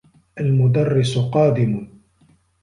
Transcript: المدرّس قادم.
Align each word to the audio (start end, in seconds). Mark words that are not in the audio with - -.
المدرّس 0.39 1.17
قادم. 1.17 1.87